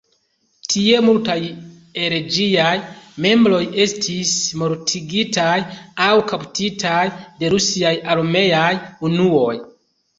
Tie 0.73 1.01
multaj 1.07 1.35
el 2.05 2.15
ĝiaj 2.37 2.71
membroj 3.27 3.61
estis 3.87 4.33
mortigitaj 4.65 5.61
aŭ 6.09 6.11
kaptitaj 6.35 7.01
de 7.23 7.57
rusiaj 7.59 7.97
armeaj 8.19 8.69
unuoj. 9.13 9.59